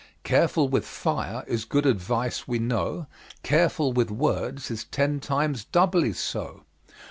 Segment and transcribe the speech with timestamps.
[0.23, 3.05] "Careful with fire," is good advice we know,
[3.43, 6.63] "Careful with words," is ten times doubly so.